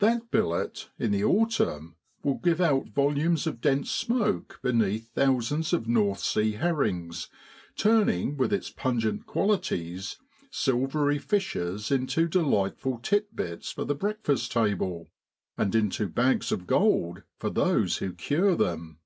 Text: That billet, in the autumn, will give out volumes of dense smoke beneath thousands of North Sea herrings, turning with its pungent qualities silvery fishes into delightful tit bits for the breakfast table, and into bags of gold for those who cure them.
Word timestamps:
That 0.00 0.32
billet, 0.32 0.90
in 0.98 1.12
the 1.12 1.22
autumn, 1.22 1.94
will 2.24 2.38
give 2.38 2.60
out 2.60 2.88
volumes 2.88 3.46
of 3.46 3.60
dense 3.60 3.92
smoke 3.92 4.58
beneath 4.60 5.12
thousands 5.14 5.72
of 5.72 5.86
North 5.86 6.18
Sea 6.18 6.50
herrings, 6.54 7.28
turning 7.76 8.36
with 8.36 8.52
its 8.52 8.70
pungent 8.70 9.26
qualities 9.26 10.16
silvery 10.50 11.20
fishes 11.20 11.92
into 11.92 12.26
delightful 12.26 12.98
tit 13.04 13.36
bits 13.36 13.70
for 13.70 13.84
the 13.84 13.94
breakfast 13.94 14.50
table, 14.50 15.06
and 15.56 15.72
into 15.76 16.08
bags 16.08 16.50
of 16.50 16.66
gold 16.66 17.22
for 17.38 17.48
those 17.48 17.98
who 17.98 18.12
cure 18.14 18.56
them. 18.56 18.98